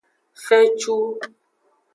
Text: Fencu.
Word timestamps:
Fencu. 0.45 0.97